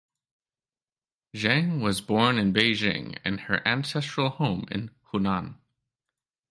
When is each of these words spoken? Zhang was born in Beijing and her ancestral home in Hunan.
Zhang 1.35 1.79
was 1.79 2.01
born 2.01 2.39
in 2.39 2.53
Beijing 2.55 3.19
and 3.23 3.41
her 3.41 3.61
ancestral 3.67 4.29
home 4.29 4.65
in 4.71 4.89
Hunan. 5.13 5.57